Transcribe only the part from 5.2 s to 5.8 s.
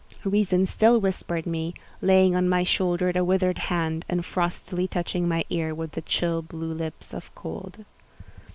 my ear